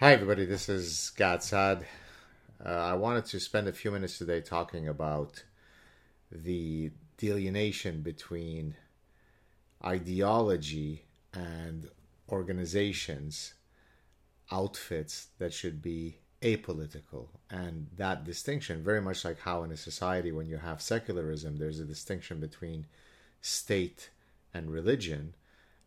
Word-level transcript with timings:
Hi, 0.00 0.12
everybody. 0.12 0.44
This 0.44 0.68
is 0.68 1.12
Gad 1.16 1.40
Saad. 1.40 1.86
Uh, 2.62 2.68
I 2.68 2.94
wanted 2.94 3.26
to 3.26 3.38
spend 3.38 3.68
a 3.68 3.72
few 3.72 3.92
minutes 3.92 4.18
today 4.18 4.40
talking 4.40 4.88
about 4.88 5.44
the 6.32 6.90
delineation 7.16 8.02
between 8.02 8.74
ideology 9.84 11.04
and 11.32 11.88
organizations, 12.28 13.54
outfits 14.50 15.28
that 15.38 15.52
should 15.52 15.80
be 15.80 16.18
apolitical. 16.42 17.28
And 17.48 17.86
that 17.96 18.24
distinction, 18.24 18.82
very 18.82 19.00
much 19.00 19.24
like 19.24 19.38
how 19.38 19.62
in 19.62 19.70
a 19.70 19.76
society, 19.76 20.32
when 20.32 20.48
you 20.48 20.56
have 20.56 20.82
secularism, 20.82 21.56
there's 21.56 21.78
a 21.78 21.84
distinction 21.84 22.40
between 22.40 22.86
state 23.40 24.10
and 24.52 24.72
religion. 24.72 25.36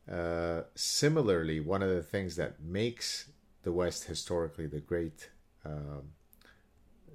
Uh, 0.10 0.62
similarly, 0.76 1.60
one 1.60 1.84
of 1.84 1.90
the 1.90 2.02
things 2.02 2.38
that 2.38 2.62
makes 2.62 3.26
the 3.64 3.72
West 3.72 4.06
historically 4.06 4.68
the 4.68 4.80
great 4.80 5.30
um, 5.66 6.10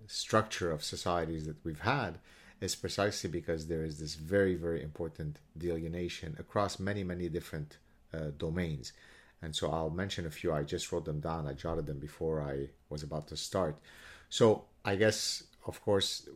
structure 0.06 0.70
of 0.70 0.84
societies 0.84 1.46
that 1.46 1.64
we've 1.64 1.80
had 1.80 2.18
is 2.60 2.74
precisely 2.76 3.28
because 3.28 3.66
there 3.66 3.84
is 3.84 3.98
this 3.98 4.14
very, 4.14 4.54
very 4.54 4.82
important 4.82 5.38
delineation 5.58 6.36
across 6.38 6.78
many, 6.78 7.02
many 7.02 7.28
different 7.28 7.78
uh, 8.14 8.30
domains. 8.38 8.92
And 9.40 9.56
so 9.56 9.70
I'll 9.70 9.90
mention 9.90 10.26
a 10.26 10.30
few. 10.30 10.52
I 10.52 10.62
just 10.62 10.92
wrote 10.92 11.04
them 11.04 11.18
down. 11.18 11.48
I 11.48 11.54
jotted 11.54 11.86
them 11.86 11.98
before 11.98 12.40
I 12.40 12.68
was 12.88 13.02
about 13.02 13.26
to 13.28 13.36
start. 13.36 13.80
So 14.28 14.66
I 14.84 14.94
guess, 14.94 15.42
of 15.66 15.82
course, 15.82 16.28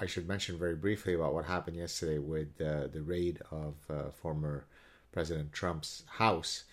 I 0.00 0.06
should 0.06 0.26
mention 0.26 0.58
very 0.58 0.76
briefly 0.76 1.14
about 1.14 1.34
what 1.34 1.44
happened 1.44 1.76
yesterday 1.76 2.18
with 2.18 2.58
uh, 2.60 2.86
the 2.86 3.02
raid 3.02 3.40
of 3.50 3.74
uh, 3.90 4.10
former 4.10 4.64
President 5.12 5.52
Trump's 5.52 6.04
house 6.06 6.64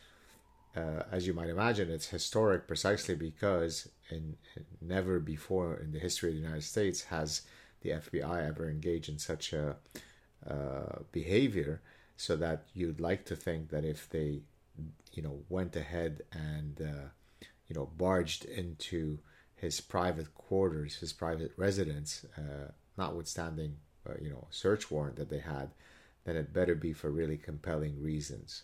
uh, 0.76 1.04
as 1.12 1.26
you 1.26 1.34
might 1.34 1.50
imagine, 1.50 1.90
it's 1.90 2.08
historic 2.08 2.68
precisely 2.68 3.16
because 3.16 3.88
in, 4.10 4.36
never 4.82 5.20
before 5.20 5.78
in 5.78 5.92
the 5.92 6.00
history 6.00 6.30
of 6.30 6.36
the 6.36 6.42
United 6.42 6.64
States 6.64 7.04
has 7.04 7.44
the 7.82 7.92
FBI 7.92 8.48
ever 8.48 8.70
engaged 8.70 9.10
in 9.10 9.18
such 9.18 9.54
a 9.54 9.78
uh, 10.48 11.00
behavior. 11.12 11.82
So 12.18 12.38
that 12.38 12.64
you'd 12.74 13.02
like 13.02 13.26
to 13.26 13.36
think 13.36 13.70
that 13.70 13.84
if 13.84 14.10
they, 14.10 14.42
you 15.14 15.22
know, 15.22 15.40
went 15.50 15.76
ahead 15.76 16.24
and 16.32 16.82
uh, 16.82 17.10
you 17.68 17.76
know 17.76 17.90
barged 17.98 18.46
into 18.46 19.20
his 19.56 19.82
private 19.82 20.34
quarters, 20.34 20.96
his 20.96 21.12
private 21.12 21.52
residence, 21.58 22.26
uh, 22.38 22.72
notwithstanding 22.98 23.76
uh, 24.10 24.14
you 24.22 24.30
know 24.30 24.48
search 24.50 24.90
warrant 24.90 25.18
that 25.18 25.30
they 25.30 25.40
had, 25.40 25.72
then 26.24 26.38
it 26.38 26.54
better 26.54 26.74
be 26.74 26.94
for 26.94 27.12
really 27.12 27.38
compelling 27.38 28.02
reasons 28.02 28.64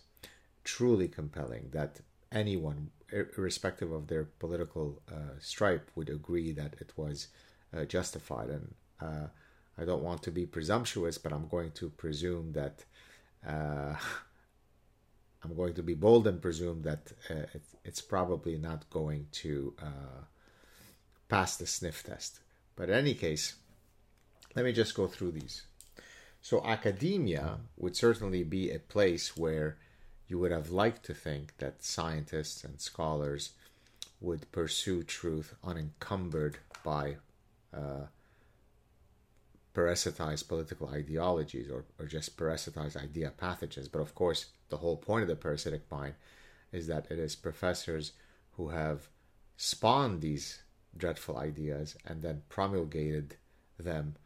truly 0.64 1.08
compelling 1.08 1.68
that 1.72 2.00
anyone, 2.30 2.90
irrespective 3.12 3.92
of 3.92 4.06
their 4.06 4.24
political 4.24 5.02
uh, 5.10 5.36
stripe, 5.38 5.90
would 5.94 6.08
agree 6.08 6.52
that 6.52 6.74
it 6.80 6.92
was 6.96 7.28
uh, 7.76 7.84
justified. 7.84 8.48
And 8.48 8.74
uh, 9.00 9.26
I 9.78 9.84
don't 9.84 10.02
want 10.02 10.22
to 10.24 10.30
be 10.30 10.46
presumptuous, 10.46 11.18
but 11.18 11.32
I'm 11.32 11.48
going 11.48 11.72
to 11.72 11.90
presume 11.90 12.52
that 12.52 12.84
uh, 13.46 13.94
I'm 15.44 15.56
going 15.56 15.74
to 15.74 15.82
be 15.82 15.94
bold 15.94 16.26
and 16.26 16.40
presume 16.40 16.82
that 16.82 17.12
uh, 17.28 17.46
it, 17.54 17.62
it's 17.84 18.00
probably 18.00 18.56
not 18.58 18.88
going 18.90 19.26
to 19.32 19.74
uh, 19.82 20.24
pass 21.28 21.56
the 21.56 21.66
sniff 21.66 22.04
test. 22.04 22.40
But 22.76 22.88
in 22.88 22.94
any 22.94 23.14
case, 23.14 23.56
let 24.54 24.64
me 24.64 24.72
just 24.72 24.94
go 24.94 25.06
through 25.06 25.32
these. 25.32 25.62
So, 26.40 26.64
academia 26.64 27.58
would 27.76 27.96
certainly 27.96 28.42
be 28.42 28.70
a 28.70 28.78
place 28.78 29.36
where 29.36 29.78
you 30.32 30.38
would 30.38 30.50
have 30.50 30.70
liked 30.70 31.04
to 31.04 31.12
think 31.12 31.54
that 31.58 31.84
scientists 31.84 32.64
and 32.64 32.80
scholars 32.80 33.50
would 34.18 34.50
pursue 34.50 35.02
truth 35.02 35.54
unencumbered 35.62 36.56
by 36.82 37.16
uh, 37.76 38.06
parasitized 39.74 40.48
political 40.48 40.88
ideologies 40.88 41.68
or, 41.70 41.84
or 41.98 42.06
just 42.06 42.34
parasitized 42.38 42.96
idea 42.96 43.30
pathogens. 43.38 43.92
But 43.92 44.00
of 44.00 44.14
course, 44.14 44.46
the 44.70 44.78
whole 44.78 44.96
point 44.96 45.20
of 45.20 45.28
the 45.28 45.36
parasitic 45.36 45.82
mind 45.90 46.14
is 46.72 46.86
that 46.86 47.10
it 47.10 47.18
is 47.18 47.36
professors 47.36 48.12
who 48.52 48.70
have 48.70 49.08
spawned 49.58 50.22
these 50.22 50.62
dreadful 50.96 51.36
ideas 51.36 51.94
and 52.06 52.22
then 52.22 52.40
promulgated 52.48 53.36
them 53.78 54.16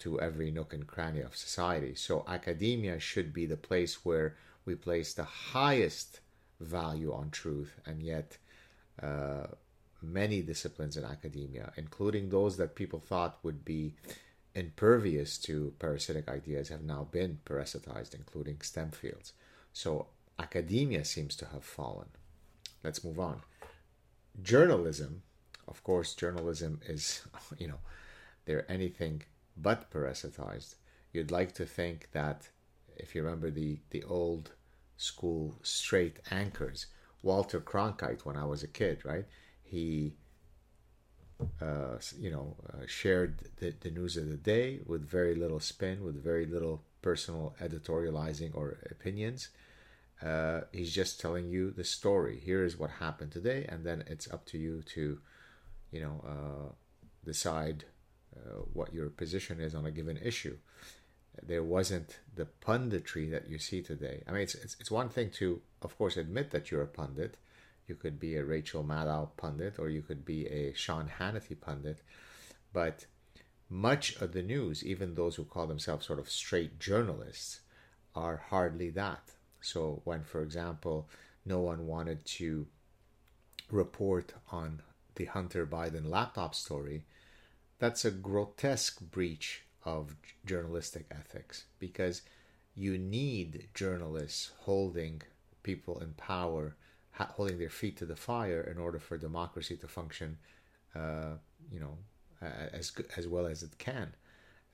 to 0.00 0.20
every 0.20 0.50
nook 0.50 0.74
and 0.74 0.88
cranny 0.88 1.20
of 1.20 1.36
society. 1.36 1.94
So 1.94 2.24
academia 2.26 2.98
should 2.98 3.32
be 3.32 3.46
the 3.46 3.56
place 3.56 4.04
where 4.04 4.34
we 4.64 4.74
place 4.74 5.14
the 5.14 5.24
highest 5.24 6.20
value 6.60 7.12
on 7.12 7.30
truth, 7.30 7.80
and 7.86 8.02
yet 8.02 8.38
uh, 9.02 9.46
many 10.02 10.42
disciplines 10.42 10.96
in 10.96 11.04
academia, 11.04 11.72
including 11.76 12.28
those 12.28 12.56
that 12.56 12.74
people 12.74 13.00
thought 13.00 13.38
would 13.42 13.64
be 13.64 13.94
impervious 14.54 15.38
to 15.38 15.74
parasitic 15.78 16.28
ideas, 16.28 16.68
have 16.68 16.82
now 16.84 17.08
been 17.10 17.38
parasitized, 17.44 18.14
including 18.14 18.60
STEM 18.60 18.90
fields. 18.90 19.32
So 19.72 20.06
academia 20.38 21.04
seems 21.04 21.36
to 21.36 21.46
have 21.46 21.64
fallen. 21.64 22.08
Let's 22.82 23.04
move 23.04 23.18
on. 23.18 23.40
Journalism, 24.42 25.22
of 25.66 25.82
course, 25.82 26.14
journalism 26.14 26.80
is, 26.86 27.22
you 27.58 27.68
know, 27.68 27.80
they're 28.44 28.70
anything 28.70 29.22
but 29.56 29.90
parasitized. 29.90 30.74
You'd 31.12 31.30
like 31.30 31.52
to 31.54 31.64
think 31.64 32.10
that 32.12 32.48
if 32.96 33.14
you 33.14 33.22
remember 33.22 33.50
the 33.50 33.78
the 33.90 34.02
old 34.04 34.52
school 34.96 35.58
straight 35.62 36.18
anchors. 36.30 36.86
Walter 37.22 37.60
Cronkite, 37.60 38.24
when 38.24 38.36
I 38.36 38.44
was 38.44 38.62
a 38.62 38.68
kid, 38.68 39.04
right? 39.04 39.24
He, 39.62 40.12
uh, 41.60 41.98
you 42.18 42.30
know, 42.30 42.56
uh, 42.72 42.84
shared 42.86 43.38
the, 43.56 43.74
the 43.80 43.90
news 43.90 44.16
of 44.16 44.28
the 44.28 44.36
day 44.36 44.80
with 44.86 45.08
very 45.08 45.34
little 45.34 45.60
spin, 45.60 46.04
with 46.04 46.22
very 46.22 46.46
little 46.46 46.82
personal 47.02 47.54
editorializing 47.60 48.54
or 48.54 48.78
opinions. 48.90 49.48
Uh, 50.22 50.62
he's 50.72 50.94
just 50.94 51.20
telling 51.20 51.48
you 51.48 51.70
the 51.70 51.84
story. 51.84 52.38
Here 52.38 52.64
is 52.64 52.78
what 52.78 52.90
happened 52.90 53.32
today, 53.32 53.66
and 53.68 53.84
then 53.84 54.04
it's 54.06 54.30
up 54.30 54.44
to 54.46 54.58
you 54.58 54.82
to, 54.94 55.18
you 55.90 56.00
know, 56.00 56.24
uh, 56.26 56.72
decide 57.24 57.84
uh, 58.36 58.60
what 58.72 58.92
your 58.92 59.08
position 59.08 59.60
is 59.60 59.74
on 59.74 59.86
a 59.86 59.90
given 59.90 60.18
issue 60.18 60.56
there 61.42 61.62
wasn't 61.62 62.20
the 62.34 62.46
punditry 62.64 63.30
that 63.30 63.48
you 63.48 63.58
see 63.58 63.82
today. 63.82 64.22
I 64.26 64.32
mean, 64.32 64.42
it's, 64.42 64.54
it's, 64.54 64.76
it's 64.80 64.90
one 64.90 65.08
thing 65.08 65.30
to, 65.32 65.60
of 65.82 65.96
course, 65.98 66.16
admit 66.16 66.50
that 66.50 66.70
you're 66.70 66.82
a 66.82 66.86
pundit. 66.86 67.36
You 67.86 67.94
could 67.94 68.18
be 68.18 68.36
a 68.36 68.44
Rachel 68.44 68.82
Maddow 68.82 69.30
pundit, 69.36 69.78
or 69.78 69.88
you 69.88 70.02
could 70.02 70.24
be 70.24 70.46
a 70.46 70.72
Sean 70.74 71.10
Hannity 71.18 71.60
pundit, 71.60 72.00
but 72.72 73.06
much 73.68 74.16
of 74.16 74.32
the 74.32 74.42
news, 74.42 74.84
even 74.84 75.14
those 75.14 75.36
who 75.36 75.44
call 75.44 75.66
themselves 75.66 76.06
sort 76.06 76.18
of 76.18 76.30
straight 76.30 76.78
journalists, 76.78 77.60
are 78.14 78.42
hardly 78.48 78.90
that. 78.90 79.22
So 79.60 80.02
when, 80.04 80.22
for 80.22 80.42
example, 80.42 81.08
no 81.44 81.60
one 81.60 81.86
wanted 81.86 82.24
to 82.24 82.66
report 83.70 84.32
on 84.52 84.82
the 85.16 85.24
Hunter 85.26 85.66
Biden 85.66 86.08
laptop 86.08 86.54
story, 86.54 87.04
that's 87.78 88.04
a 88.04 88.10
grotesque 88.10 89.00
breach 89.00 89.64
of 89.84 90.16
journalistic 90.46 91.06
ethics 91.10 91.64
because 91.78 92.22
you 92.74 92.98
need 92.98 93.68
journalists 93.74 94.50
holding 94.60 95.22
people 95.62 95.98
in 96.00 96.12
power, 96.14 96.74
holding 97.12 97.58
their 97.58 97.70
feet 97.70 97.96
to 97.98 98.06
the 98.06 98.16
fire 98.16 98.62
in 98.62 98.78
order 98.78 98.98
for 98.98 99.16
democracy 99.16 99.76
to 99.76 99.86
function, 99.86 100.38
uh, 100.94 101.34
you 101.70 101.80
know, 101.80 101.96
as 102.72 102.92
as 103.16 103.26
well 103.28 103.46
as 103.46 103.62
it 103.62 103.78
can. 103.78 104.14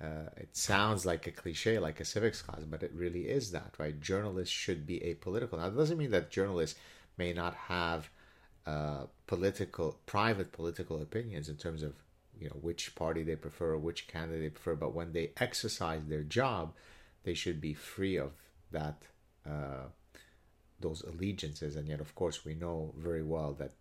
Uh, 0.03 0.31
it 0.39 0.57
sounds 0.57 1.05
like 1.05 1.27
a 1.27 1.31
cliche, 1.31 1.79
like 1.79 2.01
a 2.01 2.05
civics 2.07 2.41
class, 2.41 2.63
but 2.65 2.83
it 2.83 2.91
really 2.95 3.29
is 3.29 3.51
that, 3.51 3.75
right? 3.79 4.01
Journalists 4.01 4.55
should 4.55 4.87
be 4.87 4.99
apolitical. 5.01 5.59
Now, 5.59 5.67
it 5.67 5.77
doesn't 5.77 5.99
mean 5.99 6.11
that 6.13 6.31
journalists 6.31 6.79
may 7.19 7.35
not 7.35 7.55
have 7.55 8.09
uh, 8.67 9.05
political, 9.27 9.99
private 10.07 10.53
political 10.53 11.03
opinions 11.03 11.51
in 11.51 11.57
terms 11.57 11.83
of 11.83 11.93
you 12.41 12.49
know 12.49 12.57
which 12.61 12.95
party 12.95 13.23
they 13.23 13.37
prefer 13.37 13.73
or 13.73 13.79
which 13.79 14.09
candidate 14.09 14.43
they 14.43 14.49
prefer 14.49 14.75
but 14.75 14.95
when 14.95 15.13
they 15.13 15.31
exercise 15.37 16.03
their 16.07 16.23
job 16.23 16.73
they 17.25 17.35
should 17.35 17.61
be 17.61 17.75
free 17.75 18.17
of 18.17 18.33
that 18.73 19.03
uh, 19.47 19.87
those 20.81 21.03
allegiances 21.03 21.77
and 21.77 21.87
yet 21.87 22.01
of 22.01 22.15
course 22.15 22.45
we 22.45 22.55
know 22.55 22.95
very 22.97 23.23
well 23.23 23.53
that 23.53 23.73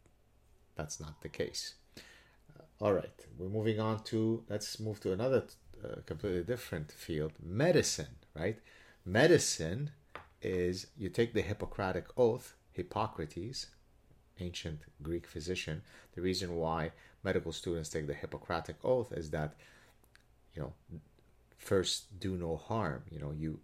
that's 0.76 1.00
not 1.00 1.22
the 1.22 1.30
case 1.30 1.76
uh, 1.98 2.64
all 2.82 2.94
right 2.94 3.26
we're 3.38 3.50
moving 3.50 3.80
on 3.80 4.04
to 4.04 4.44
let's 4.50 4.80
move 4.80 5.00
to 5.00 5.14
another 5.14 5.44
uh, 5.84 5.96
completely 6.06 6.44
different 6.44 6.92
field 6.92 7.32
medicine 7.42 8.16
right 8.36 8.60
medicine 9.06 9.92
is 10.42 10.88
you 10.98 11.10
take 11.10 11.34
the 11.34 11.42
hippocratic 11.42 12.06
oath 12.18 12.56
hippocrates 12.72 13.68
ancient 14.40 14.82
Greek 15.02 15.28
physician. 15.28 15.82
The 16.16 16.22
reason 16.22 16.56
why 16.56 16.92
medical 17.24 17.52
students 17.52 17.90
take 17.90 18.08
the 18.08 18.14
Hippocratic 18.14 18.78
oath 18.84 19.12
is 19.12 19.30
that, 19.32 19.54
you 20.54 20.62
know, 20.62 20.74
first 21.58 22.20
do 22.20 22.38
no 22.38 22.58
harm. 22.58 23.04
You 23.12 23.20
know, 23.20 23.32
you 23.32 23.60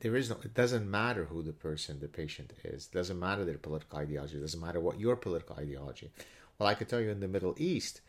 there 0.00 0.16
is 0.16 0.30
no 0.30 0.36
it 0.44 0.54
doesn't 0.54 0.88
matter 0.88 1.24
who 1.24 1.42
the 1.42 1.52
person 1.52 1.98
the 1.98 2.08
patient 2.08 2.52
is 2.64 2.88
it 2.92 2.96
doesn't 2.96 3.18
matter 3.18 3.44
their 3.44 3.58
political 3.58 3.98
ideology 3.98 4.36
it 4.36 4.40
doesn't 4.40 4.60
matter 4.60 4.80
what 4.80 5.00
your 5.00 5.16
political 5.16 5.56
ideology 5.56 6.10
well 6.58 6.68
i 6.68 6.74
could 6.74 6.88
tell 6.88 7.00
you 7.00 7.10
in 7.10 7.20
the 7.20 7.28
middle 7.28 7.54
east 7.58 8.00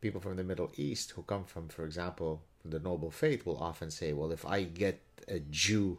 people 0.00 0.20
from 0.20 0.36
the 0.36 0.44
middle 0.44 0.70
east 0.74 1.12
who 1.12 1.22
come 1.22 1.44
from 1.44 1.68
for 1.68 1.84
example 1.84 2.42
the 2.64 2.80
noble 2.80 3.10
faith 3.10 3.46
will 3.46 3.58
often 3.58 3.90
say 3.90 4.12
well 4.12 4.32
if 4.32 4.44
i 4.44 4.62
get 4.62 5.00
a 5.28 5.38
jew 5.50 5.98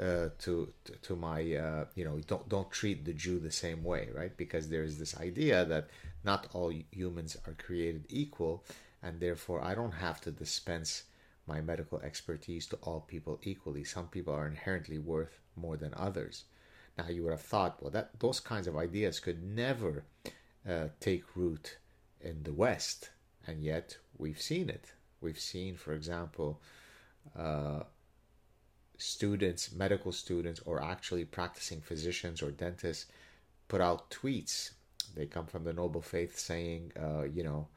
uh, 0.00 0.28
to, 0.38 0.72
to, 1.02 1.16
my 1.16 1.40
uh, 1.54 1.84
you 1.94 2.04
know 2.04 2.18
don't 2.26 2.48
don't 2.48 2.70
treat 2.70 3.04
the 3.04 3.12
Jew 3.12 3.38
the 3.38 3.50
same 3.50 3.84
way 3.84 4.08
right 4.14 4.36
because 4.36 4.68
there 4.68 4.82
is 4.82 4.98
this 4.98 5.16
idea 5.18 5.64
that 5.64 5.88
not 6.24 6.48
all 6.52 6.72
humans 6.90 7.36
are 7.46 7.54
created 7.54 8.04
equal 8.08 8.64
and 9.02 9.20
therefore 9.20 9.62
I 9.62 9.74
don't 9.74 9.92
have 9.92 10.20
to 10.22 10.30
dispense 10.30 11.04
my 11.46 11.60
medical 11.60 12.00
expertise 12.00 12.66
to 12.66 12.76
all 12.82 13.00
people 13.00 13.38
equally. 13.42 13.84
Some 13.84 14.08
people 14.08 14.34
are 14.34 14.46
inherently 14.46 14.98
worth 14.98 15.40
more 15.56 15.76
than 15.76 15.92
others. 15.94 16.44
Now 16.96 17.08
you 17.08 17.22
would 17.24 17.32
have 17.32 17.40
thought, 17.40 17.82
well, 17.82 17.90
that 17.90 18.18
those 18.18 18.40
kinds 18.40 18.66
of 18.66 18.76
ideas 18.76 19.20
could 19.20 19.42
never 19.42 20.04
uh, 20.68 20.88
take 21.00 21.36
root 21.36 21.76
in 22.20 22.42
the 22.44 22.52
West, 22.52 23.10
and 23.46 23.62
yet 23.62 23.98
we've 24.16 24.40
seen 24.40 24.70
it. 24.70 24.92
We've 25.20 25.38
seen, 25.38 25.76
for 25.76 25.92
example, 25.92 26.60
uh, 27.36 27.80
students, 28.98 29.72
medical 29.72 30.12
students, 30.12 30.60
or 30.64 30.82
actually 30.82 31.24
practicing 31.24 31.80
physicians 31.80 32.42
or 32.42 32.50
dentists 32.50 33.06
put 33.68 33.80
out 33.80 34.10
tweets. 34.10 34.72
They 35.14 35.26
come 35.26 35.46
from 35.46 35.64
the 35.64 35.72
noble 35.72 36.02
faith 36.02 36.38
saying, 36.38 36.92
uh, 37.00 37.22
you 37.22 37.42
know, 37.42 37.68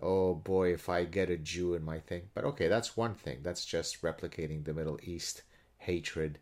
oh 0.00 0.34
boy, 0.34 0.72
if 0.72 0.88
I 0.88 1.04
get 1.04 1.30
a 1.30 1.36
Jew 1.36 1.74
in 1.74 1.84
my 1.84 1.98
thing. 1.98 2.28
But 2.34 2.44
okay, 2.44 2.68
that's 2.68 2.96
one 2.96 3.14
thing. 3.14 3.40
That's 3.42 3.64
just 3.64 4.02
replicating 4.02 4.64
the 4.64 4.74
Middle 4.74 4.98
East 5.02 5.42
hatred 5.78 6.38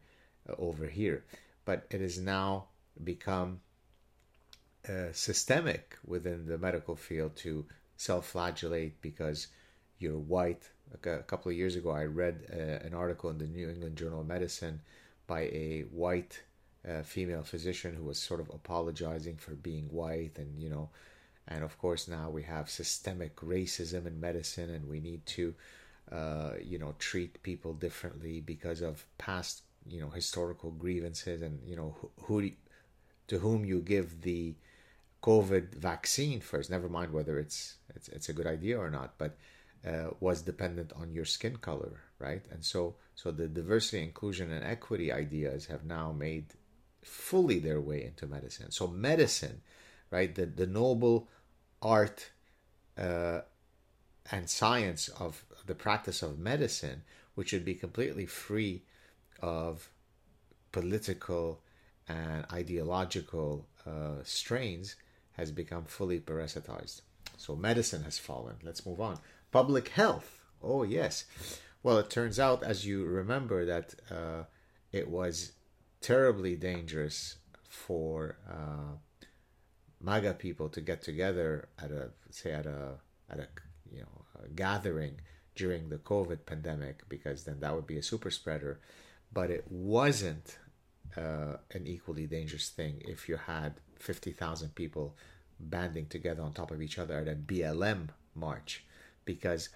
uh, 0.48 0.54
over 0.58 0.86
here. 0.86 1.24
But 1.64 1.86
it 1.90 2.00
has 2.00 2.18
now 2.18 2.66
become 3.02 3.60
uh, 4.88 5.12
systemic 5.12 5.96
within 6.04 6.46
the 6.46 6.58
medical 6.58 6.96
field 6.96 7.36
to 7.36 7.66
self 7.96 8.26
flagellate 8.26 9.00
because 9.00 9.48
you're 9.98 10.18
white. 10.18 10.68
A 11.04 11.18
couple 11.18 11.50
of 11.50 11.56
years 11.56 11.76
ago, 11.76 11.90
I 11.90 12.04
read 12.04 12.46
uh, 12.52 12.86
an 12.86 12.94
article 12.94 13.30
in 13.30 13.38
the 13.38 13.46
New 13.46 13.68
England 13.68 13.96
Journal 13.96 14.20
of 14.20 14.26
Medicine 14.26 14.80
by 15.26 15.42
a 15.42 15.84
white 15.90 16.42
uh, 16.86 17.02
female 17.02 17.42
physician 17.42 17.94
who 17.94 18.04
was 18.04 18.18
sort 18.18 18.40
of 18.40 18.50
apologizing 18.50 19.36
for 19.36 19.52
being 19.52 19.84
white 19.84 20.32
and, 20.36 20.58
you 20.58 20.68
know, 20.68 20.90
and 21.48 21.64
of 21.64 21.78
course 21.78 22.08
now 22.08 22.30
we 22.30 22.42
have 22.42 22.70
systemic 22.70 23.36
racism 23.36 24.06
in 24.06 24.20
medicine 24.20 24.70
and 24.70 24.88
we 24.88 25.00
need 25.00 25.24
to 25.26 25.54
uh, 26.10 26.52
you 26.62 26.78
know 26.78 26.94
treat 26.98 27.42
people 27.42 27.72
differently 27.72 28.40
because 28.40 28.80
of 28.80 29.04
past 29.18 29.62
you 29.88 30.00
know 30.00 30.10
historical 30.10 30.70
grievances 30.70 31.42
and 31.42 31.60
you 31.66 31.76
know 31.76 31.96
who, 32.00 32.10
who 32.24 32.50
to 33.28 33.38
whom 33.38 33.64
you 33.64 33.80
give 33.80 34.22
the 34.22 34.54
covid 35.22 35.74
vaccine 35.74 36.40
first 36.40 36.70
never 36.70 36.88
mind 36.88 37.12
whether 37.12 37.38
it's 37.38 37.76
it's, 37.94 38.08
it's 38.08 38.28
a 38.28 38.32
good 38.32 38.46
idea 38.46 38.78
or 38.78 38.90
not 38.90 39.14
but 39.18 39.36
uh, 39.86 40.08
was 40.20 40.42
dependent 40.42 40.92
on 40.94 41.12
your 41.12 41.24
skin 41.24 41.56
color 41.56 42.00
right 42.18 42.44
and 42.50 42.64
so 42.64 42.94
so 43.14 43.30
the 43.30 43.48
diversity 43.48 44.02
inclusion 44.02 44.52
and 44.52 44.64
equity 44.64 45.12
ideas 45.12 45.66
have 45.66 45.84
now 45.84 46.12
made 46.12 46.46
fully 47.02 47.58
their 47.58 47.80
way 47.80 48.04
into 48.04 48.26
medicine 48.26 48.70
so 48.70 48.86
medicine 48.86 49.60
right? 50.12 50.32
The, 50.32 50.46
the 50.46 50.66
noble 50.68 51.26
art 51.80 52.30
uh, 52.96 53.40
and 54.30 54.48
science 54.48 55.08
of 55.08 55.44
the 55.66 55.74
practice 55.74 56.22
of 56.22 56.38
medicine, 56.38 57.02
which 57.34 57.48
should 57.48 57.64
be 57.64 57.74
completely 57.74 58.26
free 58.26 58.82
of 59.40 59.88
political 60.70 61.60
and 62.06 62.44
ideological 62.52 63.66
uh, 63.84 64.22
strains, 64.22 64.94
has 65.32 65.50
become 65.50 65.84
fully 65.84 66.20
parasitized. 66.20 67.00
So 67.38 67.56
medicine 67.56 68.04
has 68.04 68.18
fallen. 68.18 68.56
Let's 68.62 68.84
move 68.86 69.00
on. 69.00 69.18
Public 69.52 69.88
health. 69.88 70.42
Oh, 70.62 70.82
yes. 70.82 71.26
Well, 71.82 71.98
it 71.98 72.10
turns 72.10 72.40
out, 72.40 72.62
as 72.62 72.86
you 72.86 73.04
remember, 73.04 73.64
that 73.66 73.94
uh, 74.10 74.44
it 74.92 75.08
was 75.08 75.52
terribly 76.00 76.56
dangerous 76.56 77.36
for 77.68 78.36
uh, 78.50 78.96
MAGA 80.00 80.34
people 80.34 80.68
to 80.70 80.80
get 80.80 81.02
together 81.02 81.68
at 81.78 81.90
a 81.90 82.10
say 82.30 82.52
at 82.52 82.66
a 82.66 82.94
at 83.30 83.38
a 83.38 83.48
you 83.90 84.00
know 84.00 84.24
a 84.44 84.48
gathering 84.48 85.20
during 85.54 85.88
the 85.88 85.98
COVID 85.98 86.44
pandemic 86.46 87.08
because 87.08 87.44
then 87.44 87.60
that 87.60 87.74
would 87.74 87.86
be 87.86 87.98
a 87.98 88.02
super 88.02 88.30
spreader, 88.30 88.80
but 89.32 89.50
it 89.50 89.64
wasn't 89.70 90.58
uh, 91.16 91.56
an 91.72 91.86
equally 91.86 92.26
dangerous 92.26 92.68
thing 92.70 93.02
if 93.04 93.28
you 93.28 93.36
had 93.36 93.74
fifty 93.98 94.32
thousand 94.32 94.74
people 94.74 95.16
banding 95.60 96.06
together 96.06 96.42
on 96.42 96.52
top 96.52 96.70
of 96.70 96.82
each 96.82 96.98
other 96.98 97.18
at 97.18 97.28
a 97.28 97.34
BLM 97.34 98.08
march 98.34 98.84
because 99.24 99.68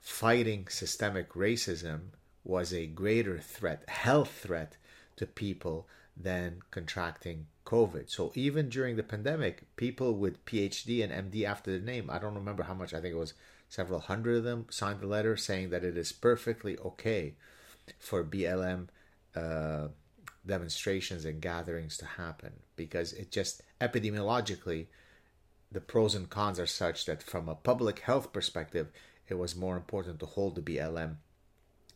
fighting 0.00 0.66
systemic 0.68 1.32
racism 1.34 2.10
was 2.44 2.72
a 2.72 2.86
greater 2.86 3.38
threat, 3.38 3.88
health 3.88 4.40
threat 4.42 4.76
to 5.16 5.26
people 5.26 5.86
than 6.16 6.60
contracting 6.70 7.46
COVID. 7.64 8.10
So 8.10 8.32
even 8.34 8.68
during 8.68 8.96
the 8.96 9.02
pandemic, 9.02 9.64
people 9.76 10.14
with 10.14 10.44
PhD 10.44 11.02
and 11.02 11.32
MD 11.32 11.44
after 11.44 11.70
their 11.70 11.80
name, 11.80 12.10
I 12.10 12.18
don't 12.18 12.34
remember 12.34 12.64
how 12.64 12.74
much, 12.74 12.92
I 12.92 13.00
think 13.00 13.14
it 13.14 13.18
was 13.18 13.34
several 13.68 14.00
hundred 14.00 14.38
of 14.38 14.44
them, 14.44 14.66
signed 14.70 15.02
a 15.02 15.06
letter 15.06 15.36
saying 15.36 15.70
that 15.70 15.84
it 15.84 15.96
is 15.96 16.12
perfectly 16.12 16.76
okay 16.78 17.34
for 17.98 18.24
BLM 18.24 18.88
uh, 19.34 19.88
demonstrations 20.44 21.24
and 21.24 21.40
gatherings 21.40 21.96
to 21.98 22.04
happen 22.04 22.52
because 22.76 23.12
it 23.12 23.30
just 23.30 23.62
epidemiologically, 23.80 24.86
the 25.72 25.80
pros 25.80 26.14
and 26.14 26.28
cons 26.28 26.60
are 26.60 26.66
such 26.66 27.06
that 27.06 27.22
from 27.22 27.48
a 27.48 27.54
public 27.54 28.00
health 28.00 28.32
perspective, 28.32 28.88
it 29.28 29.34
was 29.34 29.56
more 29.56 29.76
important 29.76 30.20
to 30.20 30.26
hold 30.26 30.54
the 30.54 30.60
BLM 30.60 31.16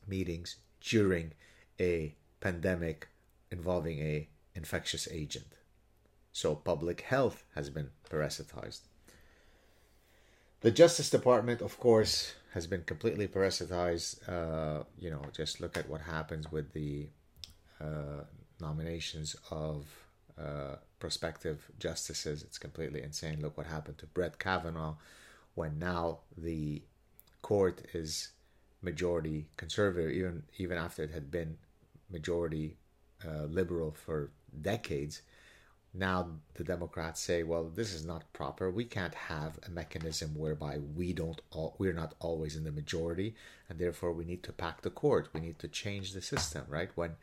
meetings 0.07 0.57
during 0.81 1.33
a 1.79 2.15
pandemic 2.41 3.09
involving 3.51 3.99
a 4.01 4.29
infectious 4.55 5.07
agent. 5.11 5.47
So 6.33 6.55
public 6.55 7.03
health 7.03 7.45
has 7.55 7.71
been 7.71 7.91
parasitized. 8.11 8.81
The 10.61 10.71
Justice 10.71 11.11
Department, 11.11 11.61
of 11.61 11.79
course, 11.79 12.35
has 12.55 12.67
been 12.67 12.83
completely 12.85 13.29
parasitized. 13.29 14.27
Uh, 14.29 14.85
you 14.99 15.11
know, 15.11 15.23
just 15.35 15.61
look 15.61 15.77
at 15.77 15.89
what 15.89 16.01
happens 16.01 16.51
with 16.51 16.73
the 16.73 17.09
uh, 17.81 18.25
nominations 18.61 19.37
of 19.51 19.87
uh, 20.39 20.77
prospective 20.99 21.71
justices. 21.79 22.43
It's 22.43 22.59
completely 22.59 23.03
insane. 23.03 23.41
Look 23.41 23.57
what 23.57 23.67
happened 23.67 23.99
to 23.99 24.07
Brett 24.07 24.39
Kavanaugh 24.39 24.95
when 25.55 25.79
now 25.79 26.21
the 26.37 26.83
court 27.43 27.83
is 27.93 28.31
majority 28.83 29.47
conservative, 29.57 30.11
even 30.11 30.43
even 30.59 30.79
after 30.79 31.03
it 31.03 31.11
had 31.11 31.31
been 31.31 31.59
majority 32.11 32.77
uh, 33.27 33.45
liberal 33.45 33.93
for 33.93 34.31
decades. 34.63 35.23
Now 35.95 36.29
the 36.55 36.65
Democrats 36.65 37.21
say, 37.21 37.43
"Well, 37.43 37.71
this 37.75 37.93
is 37.95 38.05
not 38.05 38.33
proper. 38.33 38.71
We 38.71 38.85
can't 38.85 39.15
have 39.15 39.59
a 39.67 39.71
mechanism 39.71 40.35
whereby 40.37 40.79
we 40.79 41.13
don't 41.13 41.41
all, 41.51 41.75
we're 41.79 41.95
not 41.95 42.15
always 42.21 42.55
in 42.55 42.65
the 42.65 42.73
majority, 42.73 43.35
and 43.69 43.79
therefore 43.79 44.13
we 44.13 44.25
need 44.25 44.43
to 44.45 44.53
pack 44.53 44.83
the 44.83 44.91
court. 44.91 45.29
We 45.33 45.41
need 45.41 45.59
to 45.61 45.69
change 45.69 46.13
the 46.13 46.23
system, 46.23 46.65
right? 46.69 46.91
When 46.95 47.17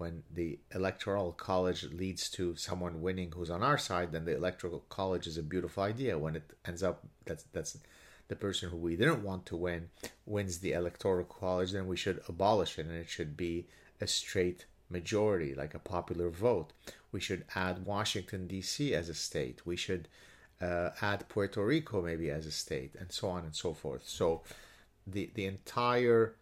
when 0.00 0.22
the 0.32 0.58
electoral 0.74 1.30
college 1.32 1.84
leads 1.92 2.30
to 2.30 2.56
someone 2.56 3.02
winning 3.02 3.30
who's 3.32 3.50
on 3.50 3.62
our 3.62 3.76
side, 3.76 4.12
then 4.12 4.24
the 4.24 4.34
electoral 4.34 4.82
college 4.88 5.26
is 5.26 5.36
a 5.36 5.42
beautiful 5.42 5.82
idea. 5.82 6.18
When 6.18 6.36
it 6.36 6.50
ends 6.64 6.82
up 6.82 7.06
that's 7.26 7.44
that's 7.52 7.76
the 8.28 8.36
person 8.36 8.70
who 8.70 8.78
we 8.78 8.96
didn't 8.96 9.22
want 9.22 9.44
to 9.46 9.56
win 9.56 9.90
wins 10.24 10.58
the 10.58 10.72
electoral 10.72 11.26
college, 11.26 11.72
then 11.72 11.86
we 11.86 11.98
should 11.98 12.22
abolish 12.26 12.78
it, 12.78 12.86
and 12.86 12.94
it 12.94 13.10
should 13.10 13.36
be 13.36 13.66
a 14.00 14.06
straight 14.06 14.64
majority, 14.88 15.54
like 15.54 15.74
a 15.74 15.78
popular 15.78 16.30
vote. 16.30 16.72
We 17.12 17.20
should 17.20 17.44
add 17.54 17.84
Washington, 17.84 18.46
D.C. 18.46 18.94
as 18.94 19.10
a 19.10 19.14
state. 19.14 19.66
We 19.66 19.76
should 19.76 20.08
uh, 20.62 20.90
add 21.02 21.28
Puerto 21.28 21.62
Rico 21.62 22.00
maybe 22.00 22.30
as 22.30 22.46
a 22.46 22.52
state, 22.52 22.94
and 22.98 23.12
so 23.12 23.28
on 23.28 23.44
and 23.44 23.54
so 23.54 23.74
forth. 23.74 24.08
So 24.08 24.42
the, 25.06 25.30
the 25.34 25.44
entire 25.44 26.36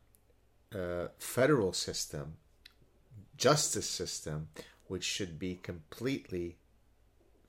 uh, 0.72 1.08
federal 1.18 1.72
system, 1.72 2.36
justice 3.38 3.88
system, 3.88 4.49
which 4.88 5.04
should 5.04 5.38
be 5.38 5.54
completely 5.54 6.59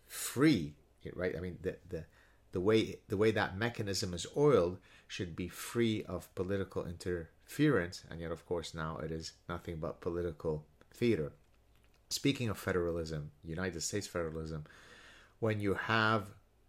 free, 0.07 0.75
right? 1.13 1.35
I 1.35 1.41
mean, 1.41 1.57
the, 1.61 1.75
the, 1.89 2.05
the 2.51 2.61
way 2.61 2.99
the 3.09 3.17
way 3.17 3.31
that 3.31 3.57
mechanism 3.57 4.13
is 4.13 4.25
oiled 4.37 4.77
should 5.07 5.35
be 5.35 5.47
free 5.47 6.03
of 6.03 6.33
political 6.35 6.85
interference, 6.85 8.03
and 8.09 8.21
yet, 8.21 8.31
of 8.31 8.45
course, 8.45 8.73
now 8.73 8.97
it 9.03 9.11
is 9.11 9.33
nothing 9.49 9.77
but 9.77 10.01
political 10.01 10.65
theater. 10.93 11.33
Speaking 12.09 12.49
of 12.49 12.57
federalism, 12.57 13.31
United 13.43 13.81
States 13.81 14.07
federalism, 14.07 14.65
when 15.39 15.59
you 15.59 15.73
have 15.73 16.23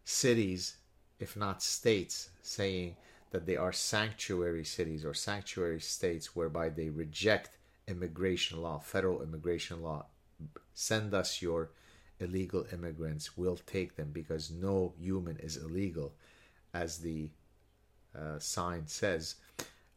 cities, 0.04 0.76
if 1.18 1.36
not 1.36 1.62
states, 1.62 2.30
saying 2.42 2.96
that 3.30 3.46
they 3.46 3.56
are 3.56 3.72
sanctuary 3.72 4.64
cities 4.64 5.04
or 5.04 5.14
sanctuary 5.14 5.80
states 5.80 6.34
whereby 6.34 6.68
they 6.68 6.88
reject 6.88 7.56
immigration 7.90 8.62
law, 8.62 8.78
federal 8.78 9.22
immigration 9.22 9.82
law. 9.82 10.06
Send 10.74 11.12
us 11.12 11.42
your 11.42 11.70
illegal 12.20 12.66
immigrants. 12.72 13.36
We'll 13.36 13.58
take 13.66 13.96
them 13.96 14.10
because 14.12 14.50
no 14.50 14.94
human 14.98 15.36
is 15.38 15.56
illegal, 15.56 16.14
as 16.72 16.98
the 16.98 17.30
uh, 18.18 18.38
sign 18.38 18.86
says. 18.86 19.34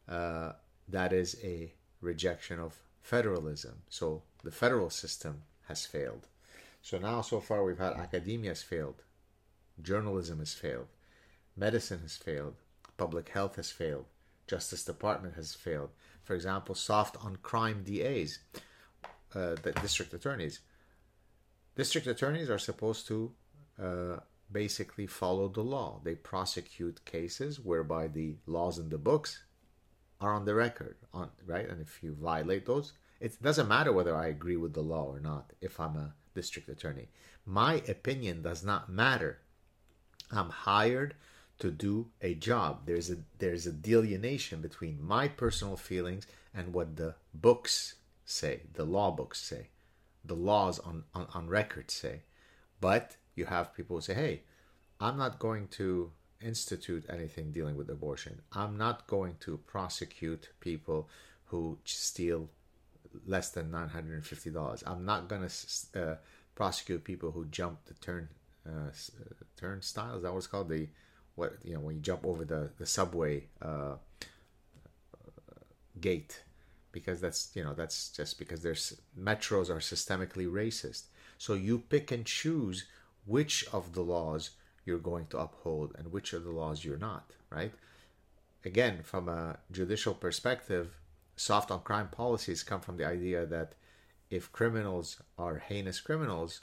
Uh, 0.08 0.52
that 0.88 1.12
is 1.12 1.36
a 1.42 1.72
rejection 2.00 2.58
of 2.58 2.74
federalism. 3.02 3.82
So 3.88 4.22
the 4.42 4.50
federal 4.50 4.90
system 4.90 5.42
has 5.68 5.86
failed. 5.86 6.26
So 6.82 6.98
now, 6.98 7.22
so 7.22 7.40
far, 7.40 7.64
we've 7.64 7.78
had 7.78 7.94
academia 7.94 8.50
has 8.50 8.62
failed, 8.62 9.02
journalism 9.80 10.38
has 10.40 10.52
failed, 10.52 10.88
medicine 11.56 12.00
has 12.02 12.16
failed, 12.16 12.56
public 12.98 13.30
health 13.30 13.56
has 13.56 13.70
failed, 13.70 14.04
Justice 14.46 14.84
Department 14.84 15.34
has 15.36 15.54
failed. 15.54 15.90
For 16.24 16.34
example, 16.34 16.74
soft 16.74 17.16
on 17.24 17.36
crime 17.36 17.84
DAs, 17.84 18.38
uh, 19.34 19.56
the 19.62 19.72
district 19.80 20.12
attorneys. 20.14 20.60
District 21.76 22.06
attorneys 22.06 22.50
are 22.50 22.58
supposed 22.58 23.06
to 23.08 23.32
uh, 23.82 24.16
basically 24.50 25.06
follow 25.06 25.48
the 25.48 25.62
law. 25.62 26.00
They 26.02 26.14
prosecute 26.14 27.04
cases 27.04 27.60
whereby 27.60 28.08
the 28.08 28.36
laws 28.46 28.78
in 28.78 28.88
the 28.88 28.98
books 28.98 29.44
are 30.20 30.32
on 30.32 30.44
the 30.44 30.54
record, 30.54 30.96
on 31.12 31.30
right. 31.44 31.68
And 31.68 31.80
if 31.80 32.02
you 32.02 32.14
violate 32.14 32.64
those, 32.66 32.92
it 33.20 33.40
doesn't 33.42 33.68
matter 33.68 33.92
whether 33.92 34.16
I 34.16 34.28
agree 34.28 34.56
with 34.56 34.74
the 34.74 34.82
law 34.82 35.04
or 35.04 35.20
not. 35.20 35.52
If 35.60 35.78
I'm 35.78 35.96
a 35.96 36.14
district 36.34 36.68
attorney, 36.68 37.08
my 37.44 37.82
opinion 37.88 38.42
does 38.42 38.64
not 38.64 38.88
matter. 38.88 39.40
I'm 40.30 40.50
hired 40.50 41.14
to 41.58 41.70
do 41.70 42.08
a 42.20 42.34
job. 42.34 42.82
There's 42.86 43.10
a 43.10 43.16
there's 43.38 43.66
a 43.66 43.72
delineation 43.72 44.60
between 44.60 45.02
my 45.02 45.28
personal 45.28 45.76
feelings 45.76 46.26
and 46.54 46.72
what 46.72 46.96
the 46.96 47.14
books 47.32 47.96
say, 48.24 48.62
the 48.72 48.84
law 48.84 49.10
books 49.10 49.42
say, 49.42 49.68
the 50.24 50.34
laws 50.34 50.78
on, 50.78 51.04
on, 51.14 51.26
on 51.34 51.48
record 51.48 51.90
say. 51.90 52.22
But 52.80 53.16
you 53.34 53.46
have 53.46 53.74
people 53.74 53.96
who 53.96 54.02
say, 54.02 54.14
hey, 54.14 54.42
I'm 55.00 55.16
not 55.18 55.38
going 55.38 55.68
to 55.68 56.12
institute 56.40 57.04
anything 57.08 57.50
dealing 57.50 57.76
with 57.76 57.90
abortion. 57.90 58.42
I'm 58.52 58.76
not 58.76 59.06
going 59.06 59.36
to 59.40 59.58
prosecute 59.58 60.50
people 60.60 61.08
who 61.46 61.78
steal 61.84 62.48
less 63.26 63.50
than 63.50 63.70
$950. 63.70 64.82
I'm 64.86 65.04
not 65.04 65.28
going 65.28 65.48
to 65.48 66.00
uh, 66.00 66.14
prosecute 66.54 67.04
people 67.04 67.32
who 67.32 67.46
jump 67.46 67.84
the 67.86 67.94
turn 67.94 68.28
uh. 68.66 68.90
Is 68.90 69.10
that 69.92 70.22
what 70.22 70.36
it's 70.36 70.46
called? 70.46 70.68
The 70.68 70.88
what 71.34 71.54
you 71.64 71.74
know 71.74 71.80
when 71.80 71.96
you 71.96 72.00
jump 72.00 72.24
over 72.24 72.44
the 72.44 72.70
the 72.78 72.86
subway 72.86 73.44
uh, 73.60 73.94
gate 76.00 76.42
because 76.92 77.20
that's 77.20 77.50
you 77.54 77.64
know 77.64 77.74
that's 77.74 78.08
just 78.10 78.38
because 78.38 78.60
there's 78.62 79.00
metros 79.18 79.68
are 79.68 79.80
systemically 79.80 80.48
racist. 80.50 81.04
So 81.38 81.54
you 81.54 81.78
pick 81.78 82.12
and 82.12 82.24
choose 82.24 82.84
which 83.26 83.66
of 83.72 83.94
the 83.94 84.02
laws 84.02 84.50
you're 84.84 84.98
going 84.98 85.26
to 85.28 85.38
uphold 85.38 85.94
and 85.98 86.12
which 86.12 86.32
of 86.32 86.44
the 86.44 86.50
laws 86.50 86.84
you're 86.84 86.96
not 86.96 87.30
right? 87.50 87.72
Again 88.64 89.00
from 89.02 89.28
a 89.28 89.58
judicial 89.72 90.14
perspective 90.14 90.98
soft 91.36 91.70
on 91.70 91.80
crime 91.80 92.08
policies 92.08 92.62
come 92.62 92.80
from 92.80 92.96
the 92.96 93.04
idea 93.06 93.44
that 93.44 93.74
if 94.30 94.52
criminals 94.52 95.20
are 95.36 95.58
heinous 95.58 96.00
criminals 96.00 96.60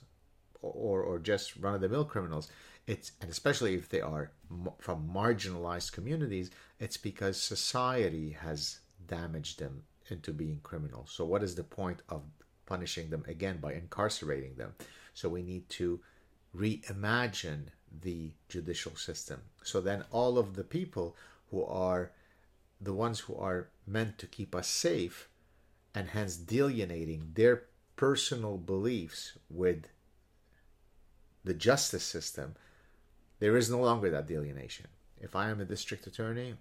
or 0.61 1.01
or 1.01 1.19
just 1.19 1.57
run 1.57 1.75
of 1.75 1.81
the 1.81 1.89
mill 1.89 2.05
criminals 2.05 2.49
it's 2.91 3.11
and 3.21 3.29
especially 3.29 3.73
if 3.75 3.87
they 3.89 4.01
are 4.01 4.31
from 4.79 5.09
marginalized 5.13 5.91
communities 5.91 6.51
it's 6.79 6.97
because 6.97 7.41
society 7.41 8.27
has 8.45 8.79
damaged 9.07 9.59
them 9.59 9.83
into 10.09 10.31
being 10.33 10.59
criminals 10.63 11.09
so 11.11 11.23
what 11.25 11.43
is 11.43 11.55
the 11.55 11.63
point 11.63 12.01
of 12.09 12.21
punishing 12.71 13.09
them 13.09 13.25
again 13.27 13.57
by 13.57 13.73
incarcerating 13.73 14.55
them? 14.55 14.73
So 15.13 15.27
we 15.27 15.41
need 15.41 15.67
to 15.81 15.99
reimagine 16.55 17.65
the 18.01 18.31
judicial 18.47 18.95
system. 18.95 19.41
So 19.61 19.81
then 19.81 20.05
all 20.09 20.37
of 20.37 20.55
the 20.55 20.63
people 20.63 21.17
who 21.49 21.65
are 21.65 22.11
the 22.79 22.93
ones 22.93 23.19
who 23.19 23.35
are 23.35 23.67
meant 23.85 24.17
to 24.19 24.25
keep 24.25 24.55
us 24.55 24.69
safe 24.69 25.27
and 25.93 26.07
hence 26.07 26.37
delineating 26.37 27.31
their 27.33 27.63
personal 27.97 28.57
beliefs 28.57 29.33
with 29.49 29.87
the 31.43 31.53
justice 31.53 32.05
system 32.05 32.55
there 33.41 33.57
is 33.57 33.71
no 33.71 33.81
longer 33.81 34.09
that 34.11 34.27
delineation. 34.27 34.87
If 35.19 35.35
I 35.35 35.49
am 35.49 35.59
a 35.59 35.65
district 35.65 36.05
attorney 36.05 36.53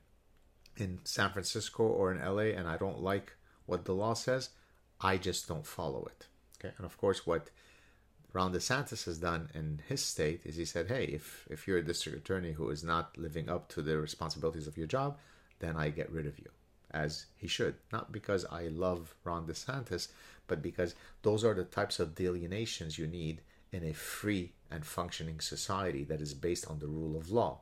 in 0.78 0.98
San 1.04 1.30
Francisco 1.30 1.84
or 1.84 2.10
in 2.10 2.18
LA 2.18 2.56
and 2.58 2.66
I 2.66 2.78
don't 2.78 3.02
like 3.02 3.34
what 3.66 3.84
the 3.84 3.92
law 3.92 4.14
says, 4.14 4.48
I 4.98 5.18
just 5.18 5.46
don't 5.46 5.66
follow 5.66 6.06
it. 6.06 6.26
Okay, 6.58 6.74
and 6.78 6.86
of 6.86 6.96
course, 6.96 7.26
what 7.26 7.50
Ron 8.32 8.54
DeSantis 8.54 9.04
has 9.04 9.18
done 9.18 9.50
in 9.54 9.82
his 9.88 10.02
state 10.02 10.40
is 10.44 10.56
he 10.56 10.64
said, 10.64 10.88
"Hey, 10.88 11.04
if 11.04 11.46
if 11.50 11.68
you're 11.68 11.78
a 11.78 11.84
district 11.90 12.16
attorney 12.18 12.52
who 12.52 12.70
is 12.70 12.82
not 12.82 13.18
living 13.18 13.50
up 13.50 13.68
to 13.70 13.82
the 13.82 13.98
responsibilities 13.98 14.66
of 14.66 14.78
your 14.78 14.86
job, 14.86 15.18
then 15.58 15.76
I 15.76 15.90
get 15.90 16.10
rid 16.10 16.26
of 16.26 16.38
you." 16.38 16.50
As 16.90 17.26
he 17.36 17.46
should, 17.46 17.74
not 17.92 18.10
because 18.10 18.46
I 18.46 18.68
love 18.68 19.14
Ron 19.22 19.46
DeSantis, 19.46 20.08
but 20.46 20.62
because 20.62 20.94
those 21.22 21.44
are 21.44 21.54
the 21.54 21.64
types 21.64 22.00
of 22.00 22.14
delineations 22.14 22.98
you 22.98 23.06
need 23.06 23.42
in 23.72 23.84
a 23.84 23.92
free 23.92 24.52
and 24.70 24.84
functioning 24.84 25.40
society 25.40 26.04
that 26.04 26.20
is 26.20 26.34
based 26.34 26.66
on 26.66 26.78
the 26.78 26.86
rule 26.86 27.16
of 27.16 27.30
law. 27.30 27.60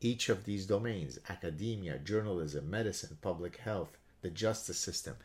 Each 0.00 0.28
of 0.28 0.44
these 0.44 0.66
domains 0.66 1.18
academia, 1.28 1.98
journalism, 1.98 2.70
medicine, 2.70 3.16
public 3.22 3.58
health, 3.58 3.96
the 4.22 4.30
justice 4.30 4.78
system, 4.78 5.16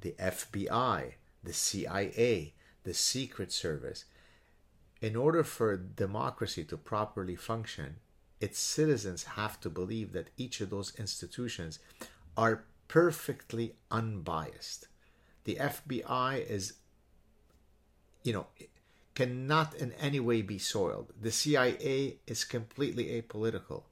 the 0.00 0.14
FBI, 0.18 1.12
the 1.42 1.52
CIA, 1.52 2.52
the 2.84 2.94
Secret 2.94 3.52
Service 3.52 4.04
in 5.00 5.14
order 5.14 5.44
for 5.44 5.76
democracy 5.76 6.64
to 6.64 6.76
properly 6.76 7.36
function, 7.36 7.96
its 8.40 8.58
citizens 8.58 9.24
have 9.24 9.60
to 9.60 9.70
believe 9.70 10.12
that 10.12 10.30
each 10.36 10.60
of 10.60 10.70
those 10.70 10.94
institutions 10.98 11.78
are 12.36 12.64
perfectly 12.88 13.74
unbiased. 13.90 14.88
The 15.44 15.56
FBI 15.56 16.44
is, 16.48 16.74
you 18.22 18.32
know, 18.32 18.46
cannot 19.16 19.74
in 19.74 19.92
any 19.94 20.20
way 20.20 20.42
be 20.42 20.58
soiled. 20.58 21.12
The 21.20 21.32
CIA 21.32 22.18
is 22.26 22.44
completely 22.44 23.20
apolitical. 23.20 23.84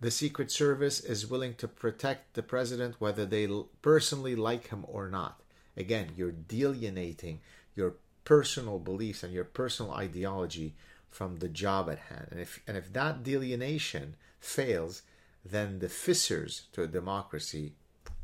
The, 0.00 0.10
Secret 0.12 0.52
Service 0.52 1.00
is 1.00 1.26
willing 1.26 1.54
to 1.56 1.66
protect 1.66 2.34
the 2.34 2.44
president 2.44 3.00
whether 3.00 3.26
they 3.26 3.48
personally 3.82 4.36
like 4.36 4.68
him 4.68 4.84
or 4.86 5.08
not. 5.08 5.42
Again, 5.76 6.12
you're 6.16 6.30
delineating 6.30 7.40
your 7.74 7.96
personal 8.24 8.78
beliefs 8.78 9.24
and 9.24 9.32
your 9.32 9.44
personal 9.44 9.92
ideology 9.92 10.76
from 11.10 11.38
the 11.38 11.48
job 11.48 11.90
at 11.90 11.98
hand. 11.98 12.28
And 12.30 12.40
if 12.40 12.60
and 12.68 12.76
if 12.76 12.92
that 12.92 13.24
delineation 13.24 14.14
fails, 14.38 15.02
then 15.44 15.80
the 15.80 15.88
fissures 15.88 16.68
to 16.72 16.82
a 16.82 16.86
democracy 16.86 17.72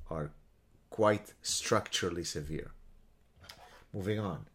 are 0.09 0.30
quite 0.90 1.33
structurally 1.42 2.25
severe. 2.25 2.71
Moving 3.92 4.21
on. 4.21 4.47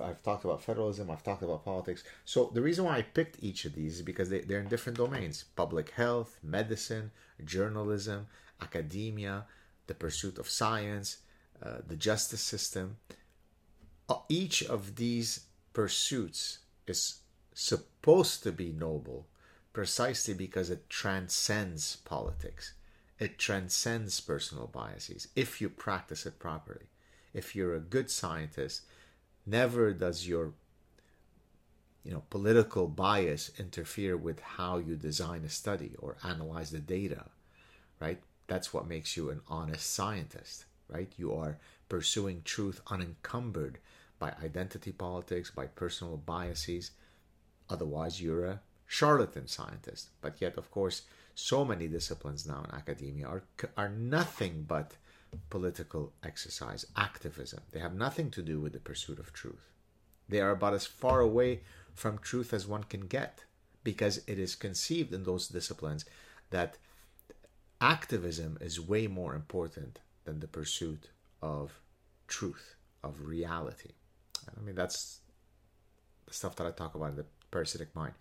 I've 0.00 0.22
talked 0.22 0.44
about 0.44 0.62
federalism, 0.62 1.10
I've 1.10 1.22
talked 1.22 1.42
about 1.42 1.64
politics. 1.64 2.04
So 2.24 2.50
the 2.52 2.62
reason 2.62 2.84
why 2.84 2.96
I 2.96 3.02
picked 3.02 3.42
each 3.42 3.64
of 3.64 3.74
these 3.74 3.96
is 3.96 4.02
because 4.02 4.30
they, 4.30 4.40
they're 4.40 4.60
in 4.60 4.68
different 4.68 4.98
domains 4.98 5.44
public 5.56 5.90
health, 5.90 6.38
medicine, 6.42 7.10
journalism, 7.44 8.26
academia, 8.60 9.46
the 9.86 9.94
pursuit 9.94 10.38
of 10.38 10.48
science, 10.48 11.18
uh, 11.62 11.78
the 11.86 11.96
justice 11.96 12.42
system. 12.42 12.96
Uh, 14.08 14.16
each 14.28 14.62
of 14.62 14.96
these 14.96 15.46
pursuits 15.72 16.60
is 16.86 17.20
supposed 17.52 18.42
to 18.42 18.52
be 18.52 18.72
noble 18.72 19.26
precisely 19.72 20.34
because 20.34 20.70
it 20.70 20.88
transcends 20.88 21.96
politics. 21.96 22.74
It 23.18 23.38
transcends 23.38 24.20
personal 24.20 24.66
biases 24.66 25.28
if 25.34 25.60
you 25.60 25.68
practice 25.68 26.26
it 26.26 26.38
properly. 26.38 26.86
If 27.34 27.54
you're 27.54 27.74
a 27.74 27.80
good 27.80 28.10
scientist, 28.10 28.82
never 29.48 29.92
does 29.92 30.26
your 30.26 30.52
you 32.04 32.12
know 32.12 32.22
political 32.30 32.86
bias 32.86 33.50
interfere 33.58 34.16
with 34.16 34.40
how 34.40 34.78
you 34.78 34.96
design 34.96 35.44
a 35.44 35.48
study 35.48 35.92
or 35.98 36.16
analyze 36.24 36.70
the 36.70 36.78
data 36.78 37.24
right? 38.00 38.20
That's 38.46 38.72
what 38.72 38.86
makes 38.86 39.16
you 39.16 39.30
an 39.30 39.40
honest 39.48 39.92
scientist 39.92 40.64
right? 40.88 41.12
You 41.16 41.34
are 41.34 41.58
pursuing 41.88 42.42
truth 42.44 42.80
unencumbered 42.88 43.78
by 44.18 44.34
identity 44.42 44.90
politics 44.92 45.50
by 45.50 45.66
personal 45.66 46.16
biases. 46.16 46.92
Otherwise 47.68 48.20
you're 48.20 48.46
a 48.46 48.60
charlatan 48.86 49.46
scientist. 49.46 50.08
But 50.20 50.40
yet 50.40 50.56
of 50.56 50.70
course 50.70 51.02
so 51.34 51.64
many 51.64 51.86
disciplines 51.86 52.46
now 52.46 52.64
in 52.64 52.74
academia 52.74 53.26
are 53.26 53.42
are 53.76 53.88
nothing 53.88 54.64
but 54.66 54.92
political 55.50 56.12
exercise, 56.22 56.86
activism. 56.96 57.60
They 57.72 57.80
have 57.80 57.94
nothing 57.94 58.30
to 58.32 58.42
do 58.42 58.60
with 58.60 58.72
the 58.72 58.80
pursuit 58.80 59.18
of 59.18 59.32
truth. 59.32 59.70
They 60.28 60.40
are 60.40 60.50
about 60.50 60.74
as 60.74 60.86
far 60.86 61.20
away 61.20 61.60
from 61.94 62.18
truth 62.18 62.52
as 62.52 62.66
one 62.66 62.84
can 62.84 63.06
get 63.06 63.44
because 63.82 64.18
it 64.26 64.38
is 64.38 64.54
conceived 64.54 65.12
in 65.12 65.24
those 65.24 65.48
disciplines 65.48 66.04
that 66.50 66.78
activism 67.80 68.58
is 68.60 68.80
way 68.80 69.06
more 69.06 69.34
important 69.34 70.00
than 70.24 70.40
the 70.40 70.48
pursuit 70.48 71.10
of 71.40 71.80
truth, 72.26 72.76
of 73.02 73.26
reality. 73.26 73.92
I 74.56 74.60
mean, 74.60 74.74
that's 74.74 75.20
the 76.26 76.34
stuff 76.34 76.56
that 76.56 76.66
I 76.66 76.70
talk 76.70 76.94
about 76.94 77.10
in 77.10 77.16
the 77.16 77.26
parasitic 77.50 77.94
mind. 77.94 78.14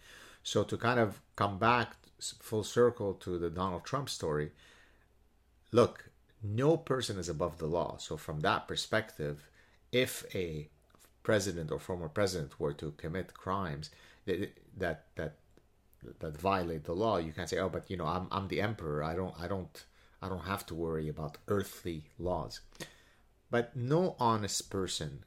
So 0.43 0.63
to 0.63 0.77
kind 0.77 0.99
of 0.99 1.19
come 1.35 1.57
back 1.57 1.95
full 2.41 2.63
circle 2.63 3.13
to 3.15 3.37
the 3.37 3.49
Donald 3.49 3.83
Trump 3.83 4.09
story, 4.09 4.51
look, 5.71 6.09
no 6.43 6.77
person 6.77 7.17
is 7.17 7.29
above 7.29 7.57
the 7.57 7.65
law. 7.65 7.97
So 7.97 8.17
from 8.17 8.41
that 8.41 8.67
perspective, 8.67 9.49
if 9.91 10.23
a 10.35 10.69
president 11.23 11.71
or 11.71 11.79
former 11.79 12.09
president 12.09 12.59
were 12.59 12.73
to 12.73 12.91
commit 12.91 13.33
crimes 13.33 13.89
that 14.25 14.51
that 14.77 15.05
that, 15.15 15.35
that 16.19 16.37
violate 16.37 16.85
the 16.85 16.93
law, 16.93 17.17
you 17.17 17.33
can't 17.33 17.49
say, 17.49 17.57
"Oh, 17.59 17.69
but 17.69 17.89
you 17.89 17.97
know, 17.97 18.05
I'm 18.05 18.27
I'm 18.31 18.47
the 18.47 18.61
emperor. 18.61 19.03
I 19.03 19.15
don't 19.15 19.35
I 19.39 19.47
don't 19.47 19.85
I 20.21 20.29
don't 20.29 20.45
have 20.45 20.65
to 20.67 20.75
worry 20.75 21.09
about 21.09 21.37
earthly 21.47 22.05
laws." 22.19 22.61
But 23.49 23.75
no 23.75 24.15
honest 24.19 24.69
person, 24.69 25.23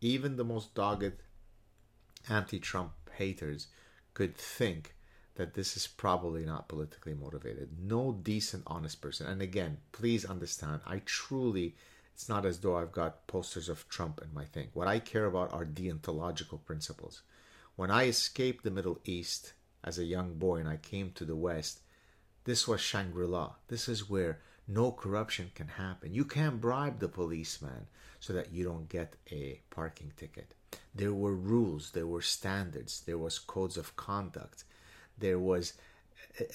even 0.00 0.36
the 0.36 0.44
most 0.44 0.74
dogged 0.74 1.22
anti-Trump 2.28 2.92
haters, 3.16 3.66
could 4.14 4.36
think 4.36 4.94
that 5.38 5.54
this 5.54 5.76
is 5.76 5.86
probably 5.86 6.44
not 6.44 6.68
politically 6.68 7.14
motivated. 7.14 7.68
No 7.80 8.10
decent, 8.12 8.64
honest 8.66 9.00
person. 9.00 9.28
And 9.28 9.40
again, 9.40 9.78
please 9.92 10.24
understand, 10.24 10.80
I 10.84 11.00
truly, 11.04 11.76
it's 12.12 12.28
not 12.28 12.44
as 12.44 12.58
though 12.58 12.76
I've 12.76 12.90
got 12.90 13.28
posters 13.28 13.68
of 13.68 13.88
Trump 13.88 14.20
in 14.20 14.34
my 14.34 14.44
thing. 14.44 14.66
What 14.72 14.88
I 14.88 14.98
care 14.98 15.26
about 15.26 15.52
are 15.52 15.64
deontological 15.64 16.64
principles. 16.64 17.22
When 17.76 17.88
I 17.88 18.06
escaped 18.06 18.64
the 18.64 18.72
Middle 18.72 18.98
East 19.04 19.52
as 19.84 19.96
a 19.96 20.04
young 20.04 20.34
boy 20.34 20.56
and 20.56 20.68
I 20.68 20.76
came 20.76 21.12
to 21.12 21.24
the 21.24 21.36
West, 21.36 21.82
this 22.42 22.66
was 22.66 22.80
Shangri 22.80 23.28
La. 23.28 23.52
This 23.68 23.88
is 23.88 24.10
where 24.10 24.40
no 24.66 24.90
corruption 24.90 25.52
can 25.54 25.68
happen. 25.68 26.12
You 26.12 26.24
can't 26.24 26.60
bribe 26.60 26.98
the 26.98 27.08
policeman 27.08 27.86
so 28.18 28.32
that 28.32 28.52
you 28.52 28.64
don't 28.64 28.88
get 28.88 29.14
a 29.30 29.60
parking 29.70 30.10
ticket. 30.16 30.52
There 30.92 31.14
were 31.14 31.36
rules, 31.36 31.92
there 31.92 32.08
were 32.08 32.22
standards, 32.22 33.02
there 33.06 33.18
was 33.18 33.38
codes 33.38 33.76
of 33.76 33.94
conduct, 33.94 34.64
there 35.18 35.38
was 35.38 35.74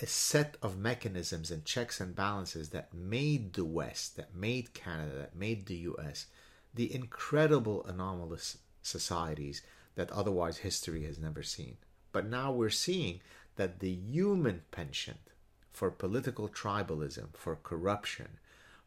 a 0.02 0.08
set 0.08 0.58
of 0.62 0.78
mechanisms 0.78 1.52
and 1.52 1.66
checks 1.66 2.00
and 2.00 2.16
balances 2.16 2.70
that 2.70 2.94
made 2.94 3.54
the 3.54 3.66
West, 3.66 4.16
that 4.18 4.36
made 4.36 4.74
Canada, 4.74 5.16
that 5.16 5.36
made 5.36 5.66
the 5.66 5.76
US 5.76 6.28
the 6.74 6.94
incredible 6.94 7.86
anomalous 7.86 8.58
societies 8.82 9.62
that 9.96 10.12
otherwise 10.12 10.58
history 10.58 11.04
has 11.06 11.20
never 11.20 11.44
seen. 11.44 11.78
But 12.12 12.26
now 12.26 12.52
we're 12.52 12.70
seeing 12.70 13.22
that 13.56 13.80
the 13.80 13.92
human 13.92 14.64
penchant 14.72 15.30
for 15.72 15.92
political 15.92 16.50
tribalism, 16.50 17.36
for 17.36 17.56
corruption, 17.56 18.40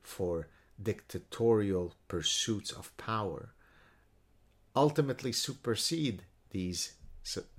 for 0.03 0.49
dictatorial 0.83 1.95
pursuits 2.09 2.71
of 2.71 2.97
power 2.97 3.51
ultimately 4.75 5.33
supersede 5.33 6.23
these 6.51 6.95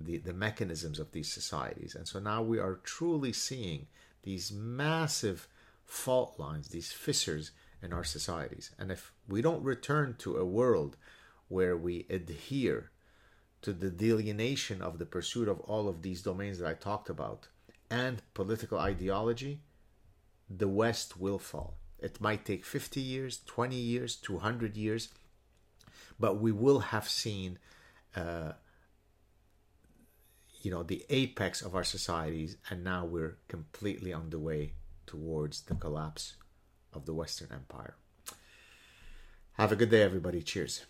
the, 0.00 0.18
the 0.18 0.32
mechanisms 0.32 0.98
of 0.98 1.12
these 1.12 1.32
societies. 1.32 1.94
And 1.94 2.06
so 2.06 2.18
now 2.18 2.42
we 2.42 2.58
are 2.58 2.80
truly 2.84 3.32
seeing 3.32 3.86
these 4.22 4.52
massive 4.52 5.48
fault 5.84 6.38
lines, 6.38 6.68
these 6.68 6.92
fissures 6.92 7.52
in 7.82 7.92
our 7.92 8.04
societies. 8.04 8.70
And 8.78 8.90
if 8.90 9.12
we 9.28 9.42
don't 9.42 9.62
return 9.62 10.16
to 10.18 10.36
a 10.36 10.44
world 10.44 10.96
where 11.48 11.76
we 11.76 12.06
adhere 12.10 12.90
to 13.62 13.72
the 13.72 13.90
delineation 13.90 14.82
of 14.82 14.98
the 14.98 15.06
pursuit 15.06 15.48
of 15.48 15.60
all 15.60 15.88
of 15.88 16.02
these 16.02 16.22
domains 16.22 16.58
that 16.58 16.68
I 16.68 16.74
talked 16.74 17.10
about 17.10 17.48
and 17.90 18.22
political 18.34 18.78
ideology, 18.78 19.60
the 20.48 20.68
West 20.68 21.18
will 21.18 21.38
fall. 21.38 21.78
It 21.98 22.20
might 22.20 22.44
take 22.44 22.64
50 22.64 23.00
years, 23.00 23.40
20 23.46 23.74
years, 23.74 24.14
200 24.16 24.76
years, 24.76 25.08
but 26.18 26.40
we 26.40 26.52
will 26.52 26.80
have 26.80 27.08
seen, 27.08 27.58
uh, 28.14 28.52
you 30.60 30.70
know, 30.70 30.82
the 30.82 31.04
apex 31.08 31.62
of 31.62 31.74
our 31.74 31.84
societies, 31.84 32.56
and 32.70 32.82
now 32.82 33.04
we're 33.04 33.38
completely 33.48 34.12
on 34.12 34.30
the 34.30 34.38
way 34.38 34.72
towards 35.06 35.62
the 35.62 35.74
collapse 35.74 36.34
of 36.92 37.06
the 37.06 37.14
Western 37.14 37.48
Empire. 37.52 37.96
Have 39.52 39.72
a 39.72 39.76
good 39.76 39.90
day, 39.90 40.02
everybody. 40.02 40.42
Cheers. 40.42 40.84